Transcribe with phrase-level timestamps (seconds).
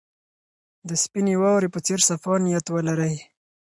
[0.87, 3.15] د سپینې واورې په څېر صفا نیت ولرئ.